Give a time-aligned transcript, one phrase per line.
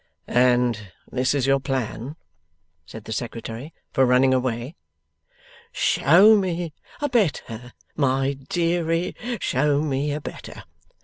[0.25, 2.15] 'And this is your plan,'
[2.87, 4.75] said the Secretary, 'for running away?'
[5.71, 7.73] 'Show me a better!
[7.95, 10.63] My deary, show me a better!